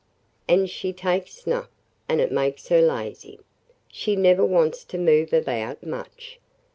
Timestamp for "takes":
0.93-1.31